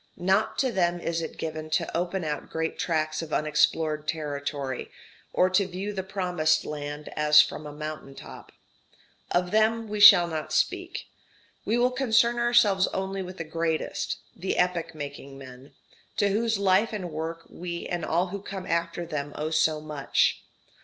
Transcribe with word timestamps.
Not 0.17 0.57
to 0.57 0.71
them 0.71 0.99
is 0.99 1.21
it 1.21 1.37
given 1.37 1.69
to 1.69 1.95
open 1.95 2.23
out 2.23 2.49
great 2.49 2.79
tracts 2.79 3.21
of 3.21 3.31
unexplored 3.31 4.07
territory, 4.07 4.89
or 5.31 5.47
to 5.51 5.67
view 5.67 5.93
the 5.93 6.01
promised 6.01 6.65
land 6.65 7.09
as 7.15 7.39
from 7.39 7.67
a 7.67 7.71
mountain 7.71 8.15
top. 8.15 8.51
Of 9.29 9.51
them 9.51 9.87
we 9.87 9.99
shall 9.99 10.25
not 10.27 10.51
speak; 10.51 11.05
we 11.65 11.77
will 11.77 11.91
concern 11.91 12.39
ourselves 12.39 12.87
only 12.87 13.21
with 13.21 13.37
the 13.37 13.43
greatest, 13.43 14.17
the 14.35 14.57
epoch 14.57 14.95
making 14.95 15.37
men, 15.37 15.75
to 16.17 16.29
whose 16.29 16.57
life 16.57 16.93
and 16.93 17.11
work 17.11 17.45
we 17.47 17.85
and 17.85 18.03
all 18.03 18.29
who 18.29 18.41
come 18.41 18.65
after 18.65 19.05
them 19.05 19.33
owe 19.35 19.51
so 19.51 19.79
much. 19.79 20.43